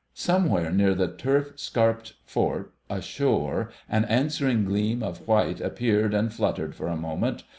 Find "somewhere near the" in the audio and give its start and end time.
0.15-1.07